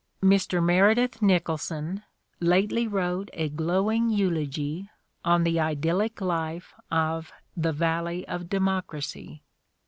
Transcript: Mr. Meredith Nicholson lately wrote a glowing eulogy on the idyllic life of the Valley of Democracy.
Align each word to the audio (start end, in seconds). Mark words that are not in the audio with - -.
Mr. 0.23 0.63
Meredith 0.63 1.21
Nicholson 1.21 2.01
lately 2.39 2.87
wrote 2.87 3.29
a 3.33 3.49
glowing 3.49 4.09
eulogy 4.09 4.89
on 5.23 5.43
the 5.43 5.59
idyllic 5.59 6.19
life 6.21 6.73
of 6.89 7.31
the 7.55 7.71
Valley 7.71 8.27
of 8.27 8.49
Democracy. 8.49 9.43